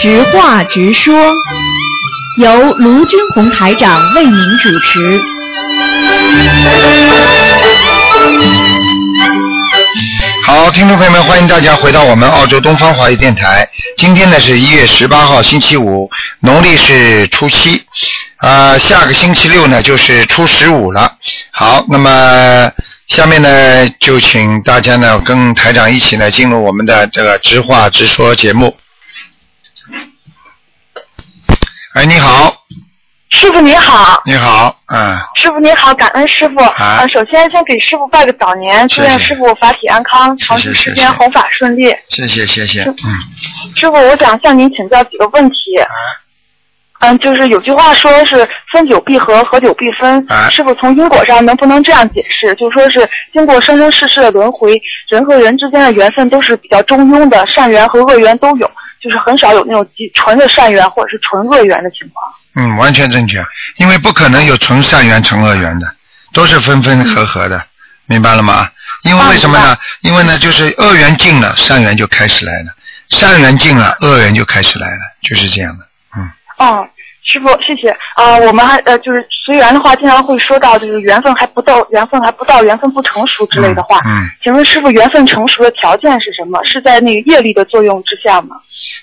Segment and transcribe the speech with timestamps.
[0.00, 1.34] 直话直说，
[2.36, 5.20] 由卢军红台长为您主持。
[10.44, 13.68] 好，听众朋友们，欢迎大家回到我们澳洲东方华语电台。
[13.96, 16.08] 今天呢是一月十八号，星期五，
[16.40, 17.82] 农历是初七。
[18.36, 21.12] 啊、下个星期六呢就是初十五了。
[21.50, 22.70] 好，那么
[23.08, 28.76] 下面呢就请大家呢跟台长一起呢进入我们的这个直话直说节目。
[31.98, 32.54] 哎，你好，
[33.28, 36.62] 师傅你好，你好，嗯，师傅你好，感恩师傅。
[36.62, 41.92] 啊呃，首先先给师傅拜个早年，祝愿师傅法体安康，长谢谢期时间弘法顺利。
[42.08, 42.94] 谢谢谢谢，嗯，
[43.74, 45.56] 师傅，我想向您请教几个问题。
[47.00, 50.24] 嗯，就是有句话说是分久必合，合久必分。
[50.28, 52.54] 啊师傅从因果上能不能这样解释？
[52.54, 62.32] 就说是经过生生世世的轮回，人和人之间的缘分都是比较中庸的，善缘和恶缘都有，就是很少有那种纯的善缘或者是纯恶缘的情况。
[62.54, 63.44] 嗯，完全正确，
[63.76, 65.86] 因为不可能有纯善缘、纯恶缘的，
[66.32, 67.64] 都是分分合合的，
[68.06, 68.68] 明白了吗？
[69.02, 69.76] 因为为什么呢？
[70.00, 72.72] 因为呢，就是恶缘尽了，善缘就开始来了；
[73.10, 75.86] 善缘尽了，恶缘就开始来了，就是这样的。
[76.16, 76.90] 嗯，嗯，
[77.30, 77.90] 师傅，谢谢。
[78.14, 84.00] 啊、我们还呃，就是随缘的话，经常会说到就是缘分还不到，缘分还不到，缘分不成熟之类的话。
[84.06, 86.58] 嗯嗯请问师傅，缘分成熟的条件是什么？
[86.64, 88.56] 是在那个业力的作用之下吗？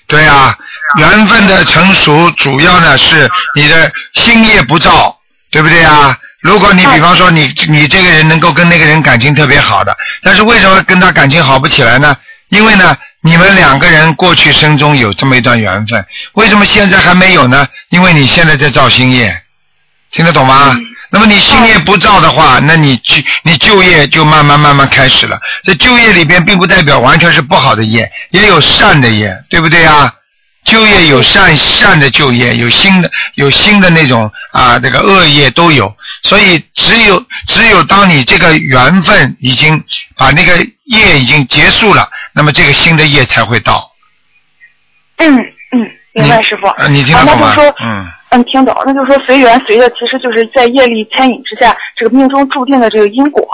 [0.08, 0.56] 对啊，
[0.98, 5.16] 缘分的成熟主要呢是你的心业不造，
[5.50, 6.16] 对不对啊？
[6.40, 12.16] 如果你比方说你你这个人能够跟那个人感情特别好的，但是为什么跟他感情好不起来呢？
[12.50, 17.66] 因为呢，你们两个人过去生中有这么一段缘分，为什么现在还没有呢？
[17.88, 19.36] 因为你现在在造新业，
[20.12, 20.78] 听得懂吗？
[21.10, 25.40] 那么你新业不造的话，那你去你就业就慢慢慢慢开始了。
[25.64, 30.12] 这就业里边并不代表完全是不好的业，也有善的业，对不对啊？
[30.64, 35.92] 就业有善善的就业，有新的有新的那种啊，这个恶业都有。
[36.22, 39.82] 所以只有只有当你这个缘分已经
[40.16, 43.90] 把那个业已经结束了，那么这个新的业才会到。
[45.16, 45.34] 嗯
[45.72, 46.66] 嗯，明白师傅。
[46.66, 48.76] 啊你听得懂吗啊那就说，嗯嗯，听懂。
[48.84, 53.48] 那就是说随缘随的，其实就是在业力牵引之下，这个命中注定的这个因果。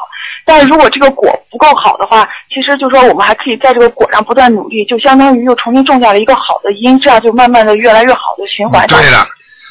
[0.44, 8.84] 但是如果这个果不够好的话，其实就说我们还可以在这个果上不断努力，就相当于又重新种下了一个好的因，这样就慢慢的越来越好的循环。
[8.88, 9.24] 对了，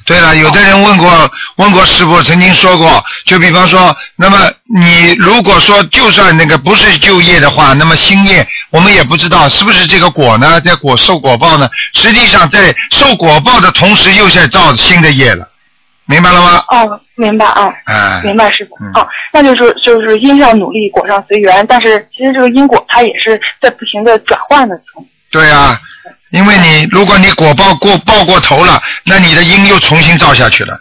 [0.06, 11.70] 对了，有的人问过问过师傅，曾经说过，就比方说，那么你如果说就算那个不是就业的话，那么新业我们也不知道是不是这个果呢，在果受果报呢？
[11.94, 15.48] 实际上在受果报的同时，又在造新的业了，
[16.06, 16.64] 明白了吗？
[16.70, 17.70] 哦，明白啊。
[17.86, 25.06] 哎，明白师傅，嗯哦，那就是就是因上努力，果上随缘，但是其实这个因果它也是在不停的转换的中。
[25.32, 25.80] 对啊，
[26.32, 30.80] 因为你如果你果报过报过头了，那你的因又重新造下去了，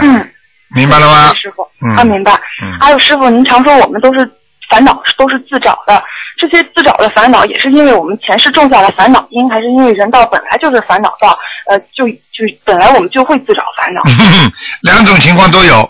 [0.00, 0.30] 嗯，
[0.74, 1.34] 明白了吗？
[1.34, 1.96] 师傅，嗯。
[1.96, 2.32] 啊，明白。
[2.62, 2.78] 嗯。
[2.80, 4.28] 还有师傅，您常说我们都是
[4.70, 6.02] 烦恼都是自找的，
[6.38, 11.38] 这些自找的烦恼也是因为我们前世种下了烦恼因，还是因为人道本来就是烦恼道，
[11.68, 14.02] 呃，就就本来我们就会自找烦恼。
[14.82, 15.88] 两种情况都有。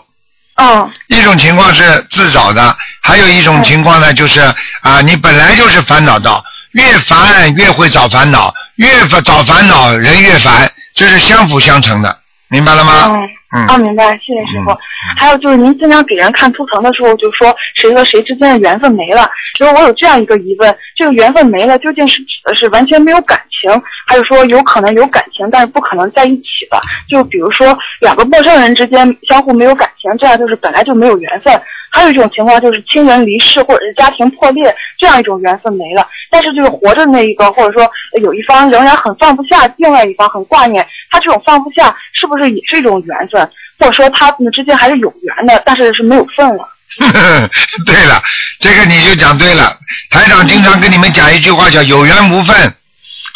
[0.55, 0.89] 嗯。
[1.07, 4.41] 一种情况是自找的，还有一种情况呢，就是
[4.81, 6.43] 啊，你本来就是烦恼道，
[6.77, 13.09] 越烦越会找烦恼，越烦找烦恼人越烦，这是相辅相成的，明白了吗？
[13.11, 13.19] 嗯。
[13.55, 14.71] 嗯啊，明白，谢谢师傅。
[14.71, 14.77] 嗯
[15.15, 19.29] 还有就是，您经常给人看图腾的时候，就说谁和谁之间的缘分没了。
[19.57, 23.71] 所以我有这样一个疑问：这个缘分没了，究竟是指的是完全没有感情，
[24.05, 26.81] 还是说有可能有感情，但是不可能在一起了？
[27.09, 28.97] 就比如说两个陌生人之间
[29.29, 31.53] 相互没有感情，这样就是本来就没有缘分。
[31.89, 36.05] 还有一种情况就是亲人离世或者是家庭破裂，这样一种缘分没了。
[36.29, 37.83] 但是就是活着那一个，或者说
[38.13, 43.46] 呃有一方仍然很放不下，另外一方很挂念，他这种放不下是不是也是一种缘分？
[43.79, 46.69] 或者说他们之间还是有缘的，但是是没有份了。
[47.85, 48.21] 对了，
[48.59, 49.77] 这个你就讲对了。
[50.09, 52.73] 台长经常跟你们讲一句话叫“有缘无份”，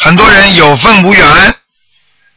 [0.00, 1.24] 很多人有份无缘，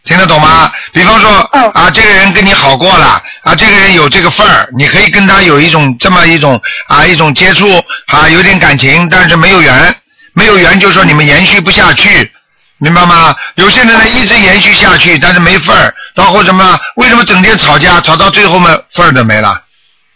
[0.03, 0.71] 听得懂吗？
[0.91, 9.95] 比方说嗯啊，这个人跟你好过了啊，这个人有这个份儿，你可以跟他有一种这么一种啊一种接触啊，有点感情，但是没有缘，
[10.33, 12.29] 没有缘就说你们延续不下去。
[12.77, 13.33] 明白吗？
[13.55, 16.79] 有些人呢一直延续下去，但是没份儿，到后什么？
[16.95, 19.61] 为什么整天吵架，吵到最后嘛份儿都没了？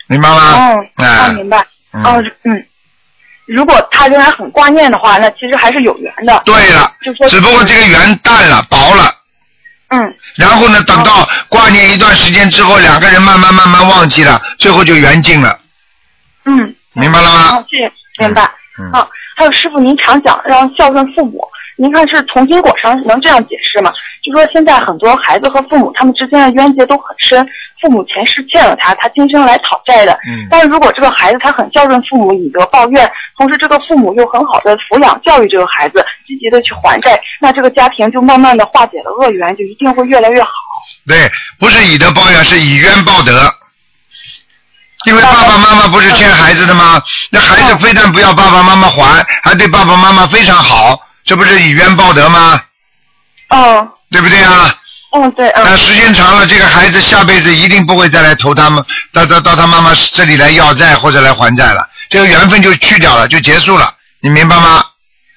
[0.08, 0.54] 明白吗？
[0.56, 1.64] 哦，哎、啊，明白。
[1.92, 2.66] 嗯哦，嗯，
[3.46, 6.42] 如果他仍然很挂念的话，那其实还是有缘的。
[6.46, 9.12] 对了就说，只不过这个缘淡了、薄了，
[9.90, 15.60] 嗯，然后呢，等到挂念一段时间之后，两个人慢慢慢慢忘记了，最后就缘尽了，
[16.46, 17.58] 嗯，明白了吗？
[17.58, 17.78] 哦，谢
[18.18, 18.50] 谢，明白。
[18.80, 21.44] 嗯，啊，还有师傅，您常讲让孝顺父母，
[21.80, 23.90] 您看是从因果上能这样解释吗？
[24.22, 27.48] 就说现在很多孩子和父母他们之间的冤结都很深，
[27.82, 30.12] 父母前世欠了他，他今生来讨债的。
[30.28, 40.50] 嗯但是如果这个孩子他很孝顺父母，以德报怨，同时这个父母又很好的抚养教育这个孩子，积极的去还债，那这个家庭就慢慢的化解了恶缘，就一定会越来越好。
[41.08, 43.50] 对，不是以德报怨，是以冤报德。
[45.06, 47.02] 因为爸爸妈妈不是欠孩子的吗？
[47.32, 51.00] 那孩子非但不要爸爸妈妈还，还对爸爸妈妈非常好，
[51.30, 52.60] 这不是以冤报德吗？
[53.50, 54.76] 哦对不对啊？
[55.12, 58.84] 嗯，对，嗯那时间长了，这个孩子下辈子一定不会再来投他们
[59.14, 64.84] 到到到他妈妈这里来要债或者来还债了，这个缘分就去掉了，就结束了，你明白吗？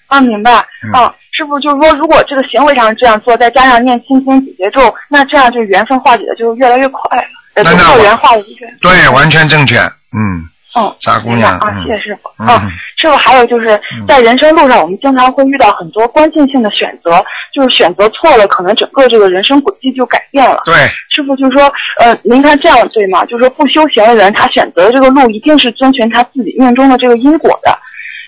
[0.06, 0.50] 啊，明白。
[0.82, 7.22] 嗯嗯，师傅就是说，如果这个行为上这样做，再加上念心经解结咒，那这样就缘分化解的就越来越快了，
[7.54, 7.70] 那
[8.02, 10.94] 缘化的越对，完全正确，嗯，嗯。
[11.00, 12.30] 傻姑娘，啊，嗯谢谢师傅。
[12.38, 12.60] 嗯啊，
[12.96, 20.62] 师傅还有就是在人生路上，我们经常会遇到很多关键性的选择，就是选择错了，可能整个这个人生轨迹就改变了。
[20.64, 20.74] 对，
[21.10, 21.62] 师傅就说，
[21.98, 23.24] 呃，您看这样对吗？
[23.26, 27.78] 就是说不修行的人，他选择的这个路一定是遵循他自己命中的这个因果的。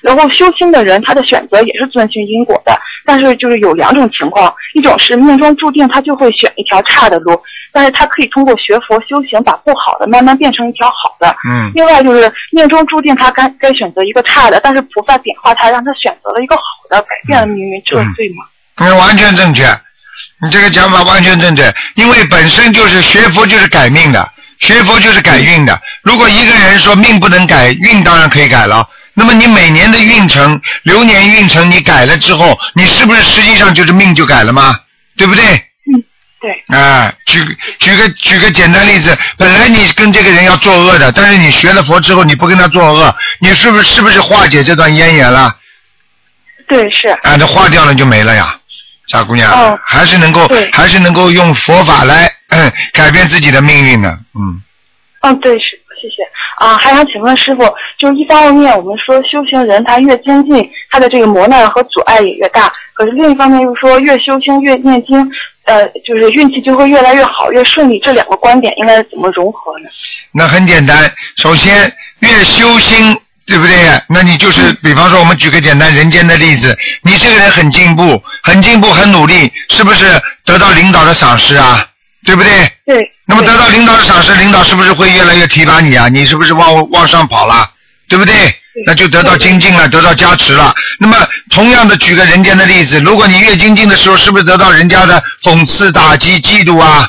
[0.03, 7.33] 然后修心的人，他的选择也是遵循因果的，但是就是有两种情况，一种是命中注定他就会选一条差的路，
[7.75, 11.35] 但是他可以通过学佛修行，把不好的慢慢变成一条好的。
[11.51, 18.45] 嗯，另外就是命中注定他该该选择一个差的，但是菩萨点化他，让他选择了一个好的，改变了命运，这对吗？
[18.79, 19.67] 你完全正确，
[20.41, 24.25] 你这个讲法完全正确，因为本身就是学佛就是改命的，
[24.61, 25.77] 学佛就是改运的。
[26.05, 28.89] 如果一个人说命不能改，运当然可以改了。
[29.15, 34.79] 那么你每年的运程、流年运程你改了之后，你是不是实际上就是命就改了吗？
[35.17, 35.43] 对不对？
[36.45, 37.41] 对，啊，举
[37.79, 45.57] 举个举个简单例子，本来你跟这个人要作恶的，但是你学了佛之后，你不跟他作恶，你是不是是不是化解这段渊源了？
[46.69, 48.55] 对是，啊，这化掉了就没了呀，
[49.09, 54.61] 傻姑娘，哦还是能够对还是能够用佛法来、嗯、改变自己的命运的，嗯，
[55.23, 56.17] 嗯，对，是，谢谢。
[56.59, 57.63] 啊，还想请问师傅，
[57.97, 65.31] 就是一方面我们说修行人他越精进，他的这个磨难和阻碍也越大，可是另一方面又说越修行越念经，
[65.65, 67.99] 呃，就是运气就会越来越好，越顺利。
[68.01, 69.89] 这两个观点应该怎么融合呢？
[70.33, 73.19] 那很简单，首先越修心。
[73.47, 73.77] 对不对？
[74.09, 81.87] 那你就是，比方说，我们举个简单人间的例子，你这个人很进步，很进步，很努力，是不是得到领导的赏识啊？
[82.25, 82.51] 对不对？
[82.87, 83.13] 对。
[83.27, 86.09] 那么得到领导的赏识，领导是不是会越来越提拔你啊？
[86.09, 87.71] 你是不是往往上跑了？
[88.09, 88.35] 对不对？
[88.87, 90.75] 那就得到精进了，得到加持了。
[90.99, 91.17] 那么
[91.51, 97.09] 同样的，举个人间的例子，如果你越精进的时候，是不是得到人家的讽刺、打击、嫉妒啊？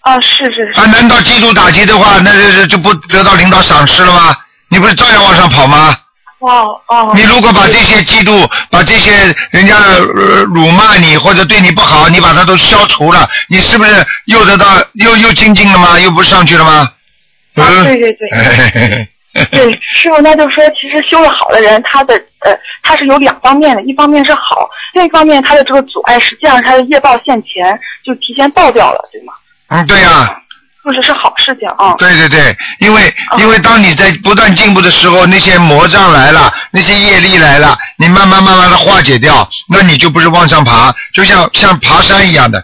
[0.00, 0.80] 啊，是是是。
[0.80, 4.34] 啊，难道嫉妒打击的话，那这这就不得到领导赏识了吗？
[4.68, 5.94] 你不是照样往上跑吗？
[6.40, 7.12] 哦哦。
[7.14, 9.12] 你如果把这些嫉妒，把这些
[9.50, 16.00] 人家的呃辱骂你或者对你不好，你把它都消除了，你是不是又得到又又精进了吗？
[16.00, 16.90] 又不上去了吗？
[17.54, 19.08] 啊嗯，对对对
[19.50, 19.72] 对。
[19.94, 29.32] 师傅，那就说，其实修的好的人，他的呃，他是有两方面的，一方面是好，另一方面他的这个阻碍，实际上他的业报现前，就提前爆掉了，对吗？
[29.68, 30.36] 嗯，对呀、
[30.84, 31.94] 就是是好事情啊。
[31.96, 42.62] 对对对，因为因为当你在不断进步的时候，那些魔障来了，那些业力来了，你慢慢慢慢的化解掉，那你就不是往上爬，就像像爬山一样的，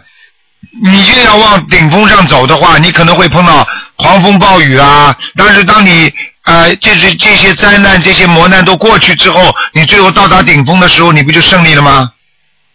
[0.83, 5.15] 你越要往顶峰上走的话，你可能会碰到狂风暴雨啊。
[5.35, 6.13] 但是当你
[6.49, 12.11] 呃，这是这些灾难、这些磨难都过去之后，你最后到达顶峰的时候，你不就胜利了吗？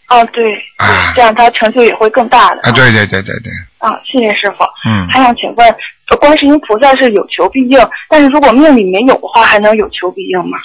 [0.09, 0.45] 哦，对，
[0.77, 2.61] 啊这样他成就也会更大的。
[2.63, 4.63] 啊，对对对对对，啊，谢谢师傅。
[4.89, 5.09] 嗯。
[5.09, 5.69] 还想请问，
[6.09, 7.79] 呃观世音菩萨是有求必应，
[8.09, 10.57] 但是如果命里没有的话，还能有求必应吗？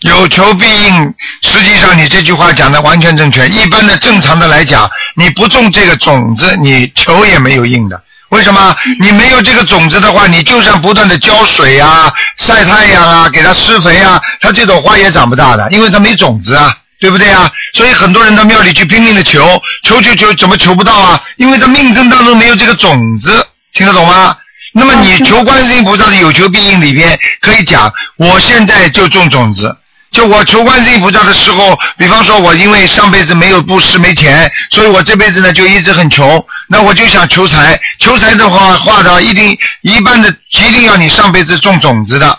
[0.00, 3.46] 有求必应，实际上你这句话讲的完全正确。
[3.48, 8.02] 一般的正常的来讲，你不种这个种子，你求也没有应的。
[8.30, 8.76] 为什么？
[9.00, 17.50] 你没有这个种子的话，你就算不断的浇水啊、晒太阳啊、给它施肥啊，它这朵花也长不大的，因为它没种子啊，对不对啊？
[17.74, 21.20] 所以很多人到庙里去拼命的求，求求求，怎么求不到啊？
[21.36, 24.36] 因为他命根当中没有这个种子，听得懂吗？
[24.72, 29.74] 那么你求观世音菩萨的有求必应里边可以讲，我现在就种种子。
[30.16, 36.42] 就我求观世音菩萨的时候，比方说，我因为上辈子没有布施没钱，所以我这辈子呢就一直很穷。
[36.68, 42.38] 那我就想求财，求财的话，话的一定一般的一定要你上辈子种种子的。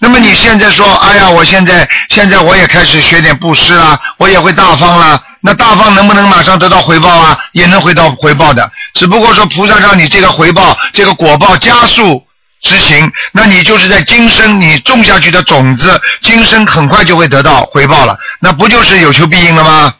[0.00, 5.22] 那么你现在说，哎呀，我现在现在我也开始学点布施啦，我也会大方啦。
[5.42, 7.38] 那大方能不能马上得到回报啊？
[7.52, 12.24] 也能回到回报的，只不过说菩萨让你这个回报、这个果报加速
[12.62, 19.94] 执行，那你就是在今生你种下去的种子，今生很快就会得到回报了，那不就是有求必应了吗？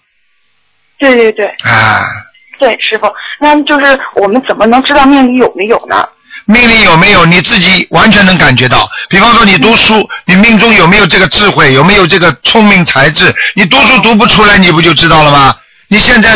[0.98, 2.04] 对对对啊，
[2.58, 3.06] 对，师傅，
[3.38, 6.08] 那就是我们怎么能知道命里有没有呢？
[6.46, 8.88] 命里有没有你自己完全能感觉到。
[9.08, 13.32] 比方说你读书，你命中有没有这个智慧，有没有这个聪明才智？
[13.54, 15.54] 你读书读不出来，你不就知道了吗？
[15.88, 16.34] 你现在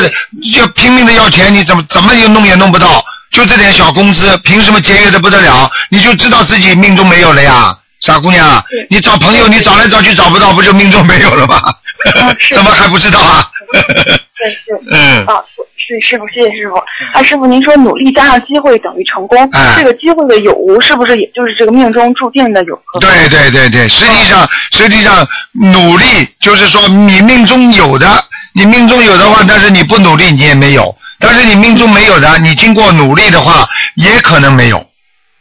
[0.54, 3.04] 要拼命的要钱，你怎么怎么也弄也弄不到？
[3.32, 5.70] 就这点小工资，凭什么节约的不得了？
[5.90, 8.62] 你就知道自己命中没有了呀，傻姑娘。
[8.90, 11.60] 你找朋友，你找来找去找不到，不就命中没有了吗？
[12.52, 13.48] 怎么还不知道啊？
[13.72, 14.78] 对是。
[14.90, 15.40] 嗯，啊，
[15.78, 16.76] 是师傅，谢谢师傅。
[17.14, 23.00] 啊，师傅，您说努力加上机会等于成功，哎这个机会的有无，是不是也就是这个命中注定的有和？
[23.00, 26.04] 对对对对，实际上实际上努力
[26.40, 28.06] 就是说你命中有的，
[28.54, 34.84] 你命中有的话，但是你不努力你也没有，但是你命中没有的，你经过努力的话也可能没有，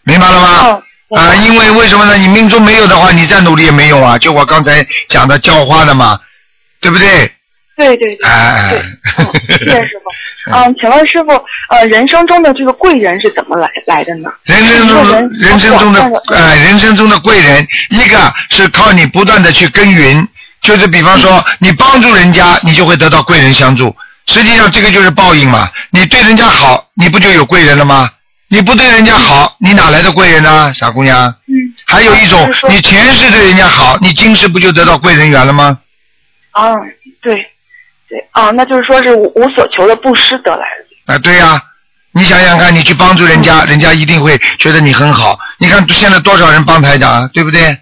[0.04, 0.82] 明白了吗？
[1.18, 2.16] 啊，因为为什么呢？
[2.16, 4.18] 你命中没有的话，你再努力也没用啊。
[4.18, 6.18] 就我刚才讲的浇花的嘛，
[6.80, 7.30] 对不对？
[7.76, 8.30] 对对对。
[8.30, 10.52] 哎对，嗯，谢谢师傅。
[10.54, 11.32] 嗯，请问师傅，
[11.70, 14.32] 呃，人生中的这个贵人是怎么来来的呢？
[14.46, 20.26] 人生中人生中的呃人生中的贵人，一个是靠你不断的去耕耘，
[20.62, 23.96] 就是比方说你帮助人家，你就会得到贵人相助。
[24.28, 28.10] 实际上这个就是报应嘛，你对人家好，你不就有贵人了吗？
[28.48, 31.28] 你不对人家好，你哪来的贵人呢，傻姑娘？
[31.48, 31.54] 嗯，
[31.86, 35.80] 还有一种你前世对人家好，你今世不就得到贵人缘了吗？
[36.52, 36.74] 啊，
[37.22, 37.34] 对，
[38.10, 40.66] 对啊，那就是说是无无所求的布施得来
[41.08, 41.14] 的。
[41.14, 41.62] 啊，对呀、
[42.12, 45.40] 你想想看，你去帮助人家，人家一定会觉得你很好。
[45.58, 47.76] 你看现在多少人帮台长啊，对不对？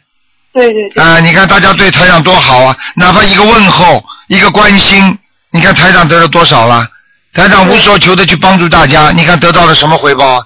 [0.60, 1.04] 对对对。
[1.04, 5.18] 啊，你看大家对台长多好啊，哪怕一个问候，一个关心，
[5.52, 6.88] 你看台长得了多少了？
[7.34, 10.46] 台长无所求的去帮助大家，你看得到了什么回报啊？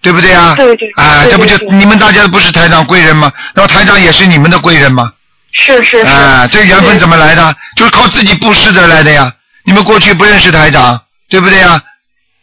[0.00, 0.54] 对不对啊？
[0.54, 3.32] 对对啊，对这不就你们大家不是台长贵人吗？
[3.54, 5.12] 那么台长也是你们的贵人吗？
[5.52, 6.06] 是是是。
[6.06, 7.56] 啊，这缘分怎么来的？
[7.74, 9.32] 就是靠自己布施得来的呀。
[9.64, 11.82] 你们过去不认识台长，对不对呀？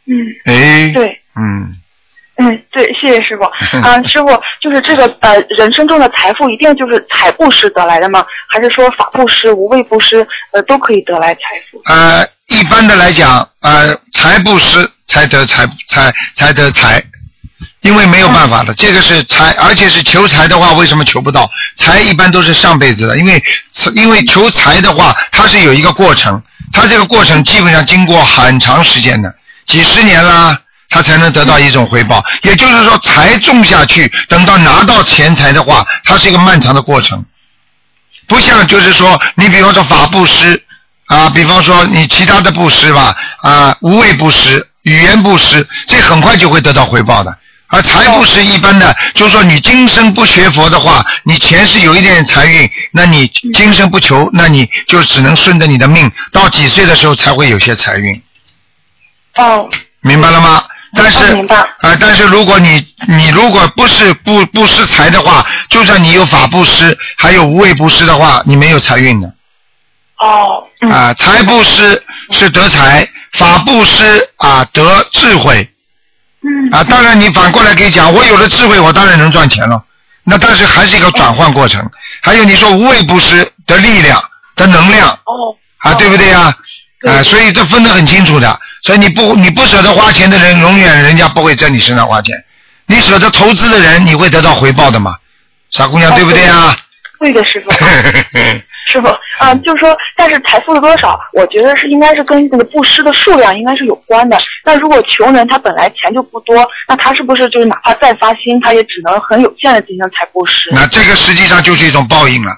[0.08, 0.14] 嗯，
[0.46, 1.22] 哎，对。
[1.38, 1.76] 嗯，
[2.38, 3.44] 嗯，对，谢谢师傅。
[3.80, 4.28] 啊，师傅，
[4.62, 8.26] 就是这个呃，人生中的财富一定就是财布施得来的吗？
[8.50, 11.82] 还是说法布施、无畏布施，呃，都可以得来财富？
[11.86, 17.02] 呃，一般的来讲，呃，财布施才得财才才得财，
[17.82, 21.50] 因为没有办法的，这个是财，而且是求财的话，为什么求不到？
[21.78, 23.42] 财一般都是上辈子的，因为
[23.96, 29.34] 因为求财的话，它是有一个过程，它这个过程基本上经过很长时间的，
[29.66, 30.60] 几十年啦。
[30.90, 37.26] 他才能得到一种回报，也就是说，财种下去，等到拿到钱财的话，它是一个漫长的过程。
[38.28, 40.64] 不像就是说，你比方说法布施
[41.08, 47.38] 啊，比方说你其他的布施吧啊，无畏布施、语言布施，这很快就会得到回报的。
[47.68, 58.22] 而财布施一般的，就是说你今生不学佛的话，你前世有一点财运，那你今生不求，那你就只能顺着你的命，到几岁的时候才会有些财运，
[59.36, 59.68] 哦，
[60.02, 60.64] 明白了吗？
[60.96, 61.20] 但是
[61.80, 69.28] 啊、但是如果你你如果不是不不施财的话，就算你有法布施，还有无畏布施的话，你没有财运的。
[70.18, 75.70] 哦，嗯，啊，财布施是得财，法布施啊得智慧
[76.42, 76.84] 嗯，啊。
[76.86, 79.84] 当然，你反过来可以讲，我有了智慧，我当然能赚钱了。
[80.24, 81.88] 那但是还是一个转换过程。
[82.22, 84.24] 还有你说无畏布施的力量、
[84.56, 86.56] 的能量哦，啊，对不对呀？
[87.02, 88.60] 对啊，所以这分得很清楚的。
[88.86, 92.36] 所以你不你不舍得花钱的人，永远人家不会在你身上花钱。
[92.86, 95.16] 你舍得投资的人，你会得到回报的嘛？
[95.72, 96.78] 傻姑娘，哦对不对啊？
[97.20, 97.72] 对的，师傅。
[98.88, 99.08] 师傅，
[99.40, 104.38] 啊，就是说，但是财富的多少，我觉得是应该是跟那个布施的数量应该是有关的。
[104.64, 106.56] 那如果穷人他本来钱就不多，
[106.88, 110.70] 那他是不是就是哪怕再发心，他也只能很有限的进行财布施？
[110.72, 112.52] 那这个实际上就是一种报应了。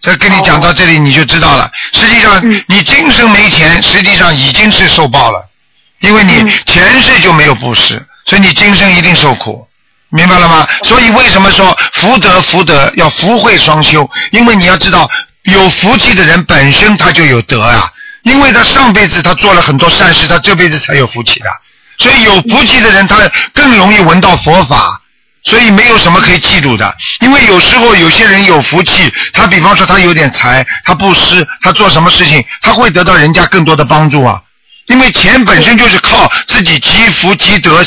[0.00, 5.46] 这跟你讲到这里你就知道了，实际上嗯你今生没钱，实际上已经是受报了，
[6.04, 9.66] 因为你嗯前世就没有布施，所以你今生一定受苦，
[10.10, 10.68] 明白了吗？
[10.84, 14.08] 所以为什么说福德福德要福慧双修？
[14.30, 15.10] 因为你要知道，
[15.44, 17.90] 有福气的人本身他就有德啊，
[18.22, 21.50] 因为他上辈子他做了很多善事，他这辈子才有福气的。
[21.98, 23.16] 所以有福气的人，他
[23.52, 25.00] 更容易闻到佛法。
[25.46, 34.40] 所以没有什么可以嫉妒的，因为有时候有些人有福气，他比方说他有点财，他布施，他做什么事情，他会得到人家更多的帮助啊。
[34.86, 37.84] 因为钱本身就是靠自己积福积德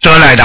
[0.00, 0.44] 得来的，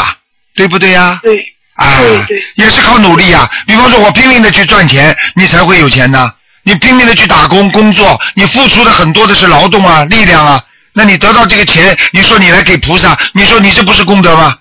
[0.55, 1.37] 对不对呀、对，
[1.75, 1.99] 啊？
[1.99, 3.49] 对对也是靠努力啊。
[3.67, 6.31] 比方说，我拼命的去赚钱，你才会有钱呢。
[6.63, 10.63] 你拼命的去打工工作，你付出的很多的是劳动啊、力量啊。
[10.93, 14.57] 那你得到这个钱，你说你来给菩萨，你说你这不是功德吗？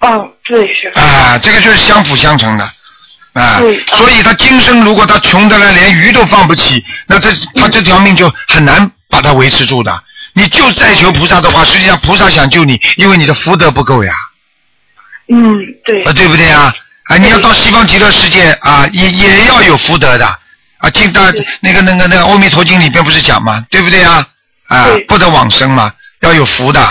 [0.00, 0.88] 嗯，对，是。
[0.98, 2.64] 啊，这个就是相辅相成的，
[3.32, 10.02] 啊对，所以他今生如果他穷得来连鱼都放不起，那这他这条命就很难把它维持住的。
[10.34, 14.12] 你就再求菩萨的话，实际上菩萨想救你，因为你的福德不够呀，
[15.28, 16.74] 嗯，对啊，，对不对啊？
[17.04, 20.26] 啊，你要到西方极乐世界啊，也也要有福德的
[20.78, 20.90] 啊。
[20.90, 21.22] 进到
[21.60, 23.64] 那个那个那个《阿弥陀经》里边不是讲吗？
[23.70, 24.26] 对不对啊？
[24.68, 26.86] 啊，不得往生嘛，要有福的。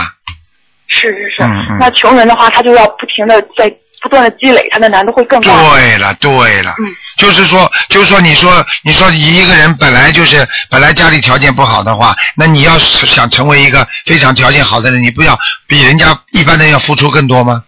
[0.88, 1.42] 是是是。
[1.44, 3.72] 嗯嗯那穷人的话，他就要不停的在
[4.06, 5.70] 不断的积累，他的难度会更大。
[5.70, 15.36] 对了，对了，嗯就是说，就是说，你说，你说一个人本来就是本来家里条件不好的话，那你要是想成为一个非常条件好的人，你不要
[15.66, 17.64] 比人家一般人要付出更多吗？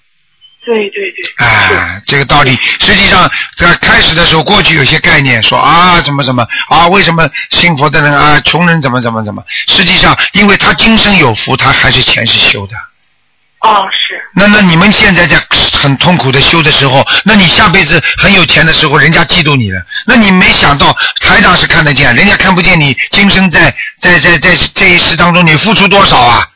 [0.65, 1.47] 对对对。
[1.47, 9.43] 哎，这个道理，实际上在开始的时候，过去有些概念说啊，怎么怎么啊，为什么幸福的人啊，穷人怎么怎么怎么？
[9.67, 12.77] 实际上，因为他今生有福，他还是前世修的。
[13.61, 14.23] 哦，是。
[14.35, 15.37] 那那你们现在在
[15.73, 19.83] 很痛苦的修的时候，那你下辈子很有钱的时候，人家嫉妒你了。
[20.07, 26.47] 那你没想到台长是看得见，人家看不见你今生在在在在这一世当中你付出多少啊？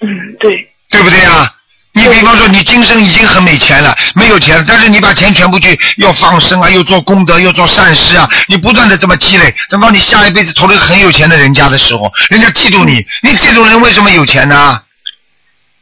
[0.00, 0.08] 嗯，
[0.40, 0.68] 对。
[0.90, 1.54] 对不对啊？
[1.92, 14.82] 你比方说，你今生已经很没钱了，没有钱了，但是你把钱全部去要放生啊，又做功德，又做善事啊，你不断的这么积累，等到你下一辈子投了很有钱的人家的时候，人家嫉妒你，你这种人为什么有钱呢？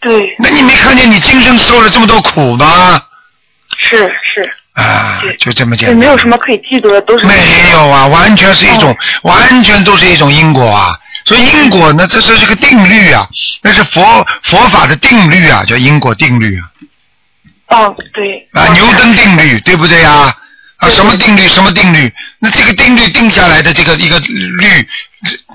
[0.00, 3.02] 对，那你没看见你今生受了这么多苦吗？
[3.76, 3.96] 是
[4.34, 5.98] 是，啊，就这么简对，单。
[5.98, 7.34] 没有什么可以嫉妒的，都是没
[7.72, 10.96] 有啊，完全是一种，哦完全都是一种因果啊。
[11.24, 13.28] 所以因果呢，这是这个定律啊，
[13.62, 16.70] 那是佛佛法的定律啊，叫因果定律啊。
[17.68, 18.48] 哦，对。
[18.52, 20.12] 啊，哦牛顿定律，对不对呀？
[20.78, 21.46] 啊，对什么定律？
[21.48, 22.12] 什么定律？
[22.38, 24.88] 那这个定律定下来的这个一个律，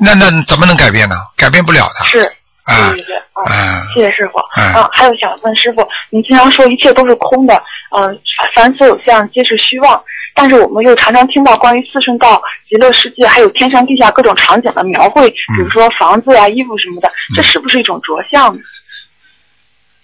[0.01, 1.15] 那那怎么能改变呢？
[1.35, 2.05] 改变不了的。
[2.11, 2.31] 是。
[2.65, 4.37] 啊对对对，啊，啊谢谢师傅。
[4.39, 7.55] 啊啊，还有想问师傅，您经常说一切都是空的，
[7.95, 8.17] 嗯、
[8.53, 10.01] 凡所有相皆是虚妄，
[10.33, 18.61] 但是我们又常常听到关于四圣道、极乐世界，还有天上地下各种场景的描绘，比如说房子呀、衣服什么的，这是不是一种着相呢？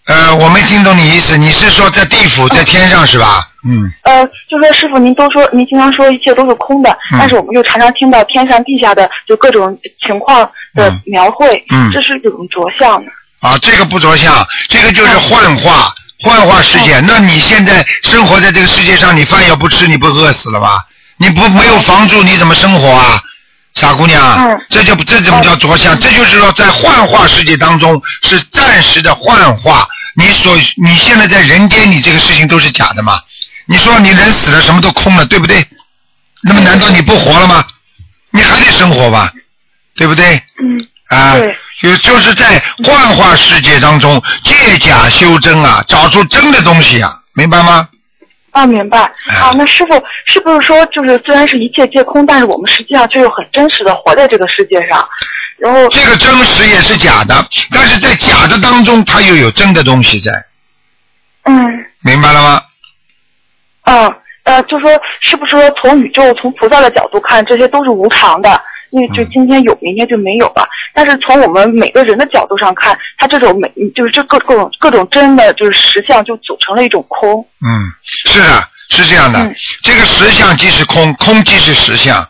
[0.10, 3.48] 呃，我没听懂你意思，你是说在地府，在天上是吧？
[3.64, 10.42] 嗯，呃，就说师傅，您都说您经常说一切都是空的，嗯但是我们又常常听到天上地下的就各种情况
[10.74, 13.12] 的嗯描绘，嗯这是一种着相呢？
[13.42, 14.34] 啊，这个不着相，
[14.68, 15.94] 这个就是幻化，
[16.24, 17.00] 幻化世界。
[17.02, 20.80] 那你现在生活在这个世界上，你饭要不吃，你不饿死了吗？
[21.18, 23.22] 你不没有房住，你怎么生活啊？
[23.76, 25.98] 傻姑娘，嗯这就这怎么叫着相？
[26.00, 29.88] 这就是说，在幻化世界当中是暂时的幻化。
[30.20, 33.22] 你所你现在在人间，你这个事情都是假的嘛？
[33.68, 35.66] 你说你人死了，什么都空了，对不对？
[36.44, 37.66] 那么难道你不活了吗？
[38.32, 39.32] 你还得生活吧，
[39.96, 40.42] 对不对？
[40.62, 47.88] 嗯，啊，对就就是在幻化世界当中借假修真啊，找出真的东西啊，明白吗？
[48.52, 49.00] 啊，明白。
[49.28, 55.08] 哎啊，那师傅是不是说，就是虽然是一切皆空，但是我们实际上却又很真实的活在这个世界上？
[55.60, 57.36] 然后，这个真实也是假的，
[57.72, 60.32] 但是在假的当中，它又有真的东西在，
[61.44, 61.54] 嗯，
[62.02, 62.62] 明白了吗？
[63.84, 64.90] 嗯，呃，就说
[65.22, 68.62] 是不是说从宇宙、从菩萨的角度看，这些都是无常的？
[68.92, 70.68] 因为就嗯今天有，明天就没有了。
[70.96, 77.46] 但是从我们每个人的角度上看，它这种每就是这各各种各种真的就是实相，就组成了一种空。
[77.62, 79.40] 嗯，是啊，是这样的。
[79.44, 82.28] 嗯这个实相即是空，空即是实相，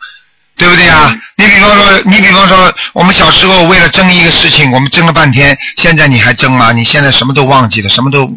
[0.60, 1.18] 对不对啊？
[1.38, 6.74] 你比方说，你比方说，我们小时候为了争一个事情，我们争了半天，现在你还争吗？
[6.74, 8.30] 你现在什么都忘记了，什么都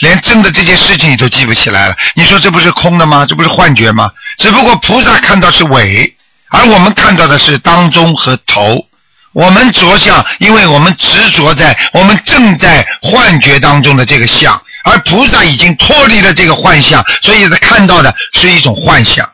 [0.00, 1.96] 连争的这件事情你都记不起来了。
[2.14, 3.24] 你说这不是空的吗？
[3.26, 4.10] 这不是幻觉吗？
[4.36, 6.14] 只不过菩萨看到是尾，
[6.50, 8.84] 而我们看到的是当中和头。
[9.32, 19.26] 我们着相，因为我们执着在我们正在幻觉当中的这个相，而菩萨已经脱离了这个幻象，所以他看到的是一种幻象。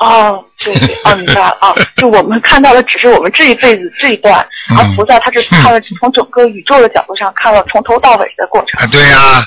[0.00, 8.82] 哦，对对，哦，明白了啊，就我们看到的只是我们这一辈子这一段，嗯而菩萨他是看了 从整个宇宙的角度上看了从头到尾的过程。
[8.82, 9.46] 啊，对呀、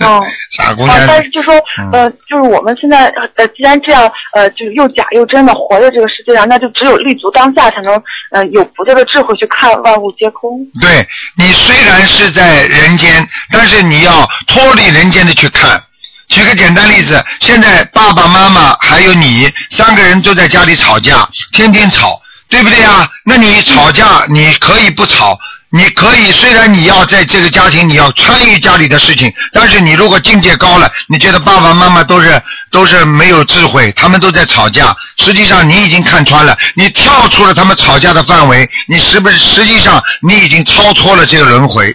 [0.00, 10.58] 嗯 啊傻姑娘，，但是就说嗯呃，就是我们现在呃，既然这样呃，就是又假又真的活在这个世界上，那就只有立足当下，才能呃有菩萨的智慧去看万物皆空。
[10.80, 15.78] 对你虽然是在人间，但是你要脱离人间的去看。
[16.30, 23.08] 举个简单例子，现在爸爸妈妈还有你三个人都在家里吵架，天天吵，对不对啊？
[23.24, 25.36] 那你吵架，你可以不吵，
[25.70, 32.40] 你可以虽然你要在这个家庭你要参与家里的事情，但是你如果境界高了，你觉得爸爸妈妈都是
[32.70, 41.90] 都是没有智慧，他们都在吵架，实际上你已经看穿了，你跳出了他们吵架的范围，你是不是实际上你已经超脱了这个轮回？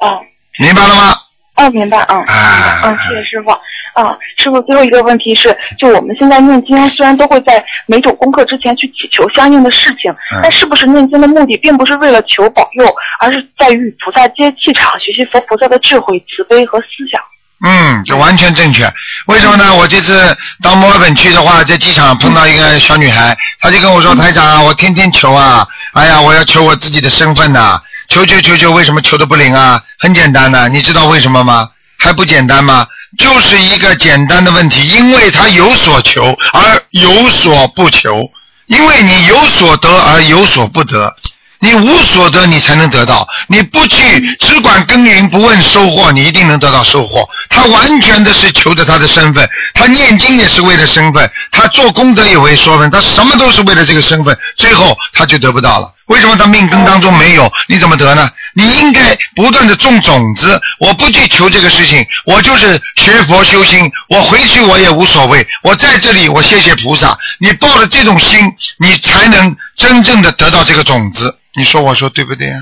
[0.00, 0.18] 哦
[0.60, 1.16] 明白了吗？
[1.58, 3.50] 哦，明白，嗯，啊嗯，谢谢师傅。
[3.94, 12.86] 啊，师傅，最后一个问题是，就我们现在念经，虽然都会在每种功课之前去祈求相应的事情，嗯但是不是念经的目的并不是为了求保佑，
[13.20, 17.20] 而是在于与菩萨接气场，学习佛菩萨的智慧、慈悲和思想。
[17.66, 18.88] 嗯，这完全正确。
[19.26, 19.74] 为什么呢？
[19.74, 29.82] 我这次到墨尔本去的话，在机场碰到一个小女孩，她就跟我说：“台长，我天天求啊，哎呀，我要求我自己的身份呐、求求求求，为什么求的不灵啊？
[29.98, 31.68] 很简单的，你知道为什么吗？
[31.98, 32.86] 还不简单吗？
[33.18, 38.30] 就是一个简单的问题，因为他有所求而有所不求，
[38.66, 41.14] 因为你有所得而有所不得。
[41.60, 43.26] 你无所得，你才能得到。
[43.48, 47.28] 你不去只管耕耘，不问收获，你一定能得到收获。
[47.50, 55.92] 他完全的是求着他的身份，他念经也是为了身份，他做功德也为身份，他什么都是为了这个身份，最后他就得不到了。
[56.08, 57.50] 为什么他命根当中没有？
[57.68, 58.30] 你怎么得呢？
[58.54, 60.60] 你应该不断的种种子。
[60.80, 63.90] 我不去求这个事情，我就是学佛修心。
[64.08, 65.46] 我回去我也无所谓。
[65.62, 67.16] 我在这里，我谢谢菩萨。
[67.38, 71.38] 你抱着这种心，你才能真正的得到这个种子。
[71.54, 72.54] 你说我说对不对呀、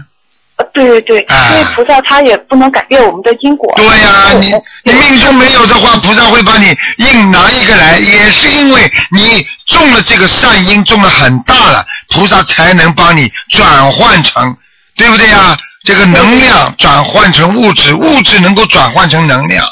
[0.72, 1.52] 对对对，哎。
[1.52, 3.72] 因为菩萨他也不能改变我们的因果。
[3.76, 14.56] 对呀、你你命中没有的话，菩萨会帮你硬拿一个来，也是因为你种了这个善因，种了很大了，菩萨才能帮你转换成，
[14.96, 19.66] 对不对呀、这个能量转换成物质，物质能够转换成能量，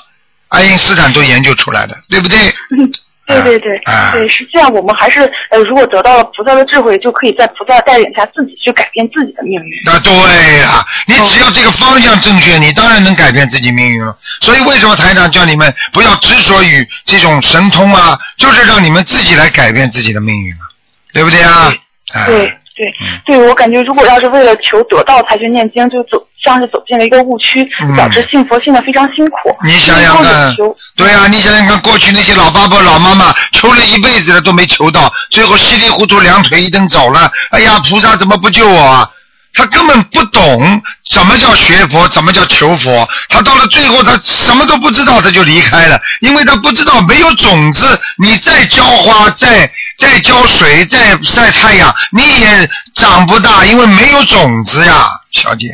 [0.48, 2.38] 爱因斯坦都研究出来的，对不对？
[3.26, 9.82] 对对对，啊对，实际上我们还是呃，如果得到了菩萨的智慧，就可以在菩萨带领下自己去改变自己的命运。
[9.84, 14.16] 那对了，你只要这个方向正确，你当然能改变自己命运了。
[14.40, 20.68] 所以为什么台长叫你们不要执着于这种神通啊，就是让你们自己来改变自己的命运啊，
[21.12, 21.72] 对不对啊？
[22.12, 22.92] 啊对对
[23.24, 29.56] 对，我感觉如果要是为了求得到才去念经，就走像是走进了一个误区，嗯导致信佛信的非常辛苦。
[29.64, 30.54] 你想想看，
[30.96, 37.30] 对啊，你想想看，过去那些老爸爸、老妈妈求了一辈子了都没求到，最后稀里糊涂两腿一蹬走了。
[37.50, 39.08] 哎呀，菩萨怎么不救我啊？
[39.56, 40.82] 他根本不懂
[41.12, 43.08] 什么叫学佛，怎么叫求佛。
[43.28, 55.68] 他到了最后，他什么都不知道，他就离开了，因为他不知道没有种子，你再浇花，再再浇水，再晒太阳，你也长不大，因为没有种子呀，小姐。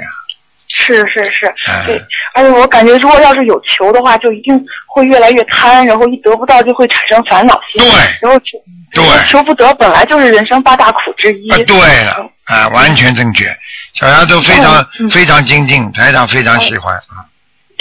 [0.69, 2.01] 是是是哎，对，
[2.35, 7.83] 而且我感觉如果要是有求的话，就一定会越来越贪，然后一得不到就会产生烦恼心。
[7.83, 8.57] 对然后求
[8.93, 11.51] 对求不得本来就是人生八大苦之一。
[11.51, 13.47] 啊，对了，啊，完全正确。
[13.95, 16.95] 小丫头非常、嗯非常精进，台长非常喜欢。
[16.95, 17.27] 啊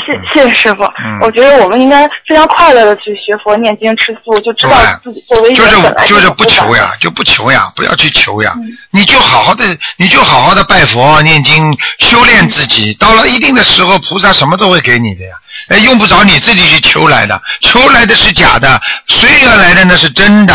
[0.05, 1.19] 谢谢谢师傅、嗯。
[1.21, 8.71] 我觉得我们应该非常快乐的去学佛、念经、吃素，就知道自己作为就是就是不求呀，就不求呀，不要去求呀，嗯。
[8.91, 9.63] 你就好好的，
[9.97, 12.93] 你就好好的拜佛、念经、修炼自己。
[12.95, 15.35] 到了一定的时候，菩萨什么都会给你的呀，
[15.69, 20.53] 哎，用不着你自己去求来的，求来的是假的，随缘来的那是真的，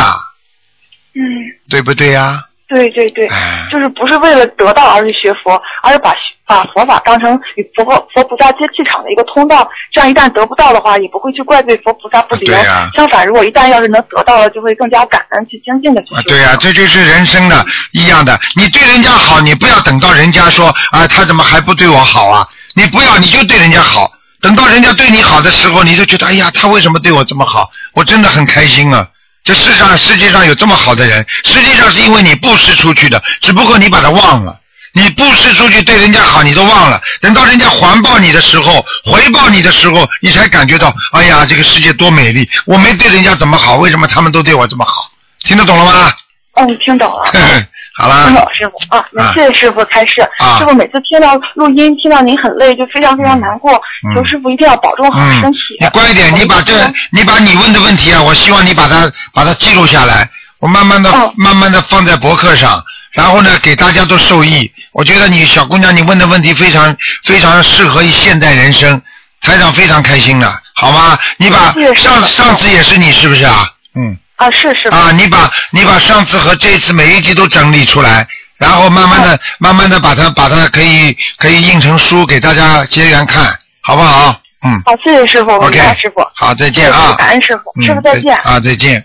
[1.15, 1.21] 嗯，
[1.69, 2.43] 对不对呀？
[2.67, 3.69] 对对对，哎。
[3.71, 6.15] 就是不是为了得到而去学佛，而是把
[6.47, 9.69] 把佛法当成与佛佛菩萨接气场的一个通道。
[9.93, 12.47] 这样一旦得不到的话，也不会去怪罪佛菩萨不灵。
[12.47, 16.29] 对呀相反，如果一旦要是能得到了，就会更加感恩去精进的去啊，修。
[16.29, 18.39] 对呀、这就是人生的一样的。
[18.57, 22.47] 你对人家好，你不要等到人家说啊，他怎么还不对我好啊？
[22.75, 24.11] 你不要，你就对人家好。
[24.41, 27.71] 等到人家对你好的时候，你就觉得哎呀，他为什么对我这么好？
[27.95, 29.09] 我真的很开心啊！
[29.43, 34.59] 这世上世界上有这么好的人，实际上是因为你布施出去的，只不过你把他忘了。
[34.95, 37.01] 你布施出去对人家好，你都忘了。
[37.21, 42.49] 等到人家还报你的时候，回报你的时候，你才感觉到，哎呀，这个世界多美丽！
[42.65, 45.11] 我没对人家怎么好，为什么他们都对我这么好？
[45.45, 46.13] 听得懂了吗？
[46.57, 47.25] 嗯，听懂了。
[47.97, 50.21] 好了听，懂师傅啊，那谢谢师傅开示。
[50.39, 53.73] 啊师傅每次听到录音，听到您很累，就非常非常难过。
[54.07, 56.73] 嗯求师傅一定要保重好嗯身体。，你乖一点，你把这，
[57.11, 60.29] 你把你问的问题啊，我希望你把它把它记录下来，
[60.61, 62.83] 我慢慢的、嗯慢慢的放在博客上，
[63.15, 64.71] 然后呢，给大家都受益。
[64.93, 69.01] 我觉得你小姑娘，你问的问题非常非常适合于现代人生，
[69.41, 71.19] 台长非常开心的，好吗？
[71.37, 73.69] 你把上上次也是你是不是啊？
[73.95, 74.17] 嗯。
[74.37, 74.89] 啊，是是。
[74.89, 78.27] 啊，你把你把上次和这一次每一集都整理出来，
[78.59, 83.45] 然后慢慢的、慢慢的把它把它可以可以印成书给大家结缘看，
[83.83, 84.41] 好不好？
[84.67, 86.27] 嗯好，谢谢师傅，，OK，师傅。
[86.35, 87.15] 好，再见啊。
[87.19, 88.35] 感恩师傅，嗯，师傅再见。
[88.39, 89.05] 啊，再见。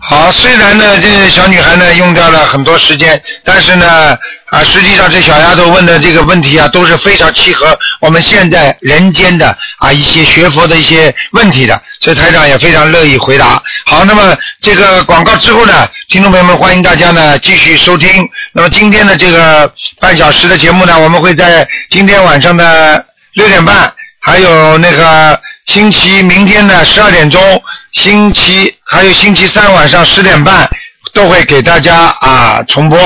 [0.00, 13.62] 好，虽然呢，这个小女孩呢用掉了很多时间，但是呢，啊，实际上这小丫头问的这个问题啊，都是非常契合我们现在人间的啊一些学佛的一些问题的，所以台长也非常乐意回答。
[13.84, 18.28] 好，那么这个广告之后呢，听众朋友们欢迎大家呢继续收听。
[18.52, 30.68] 那么今天的这个半小时的节目呢，我们会在今天晚上的六点半，还有那个星期明天的十二点钟，星期还有星期三晚上十点半
[31.12, 32.98] 都会给大家啊重播。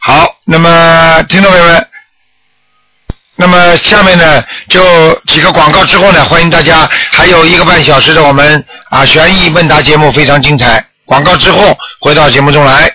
[0.00, 1.88] 好，那么听众朋友们。
[3.36, 10.84] 那么下面呢，就几个广告之后呢，欢迎大家还有一个半小时的我们啊悬疑问答节目非常精彩。
[11.04, 12.94] 广告之后回到节目中来。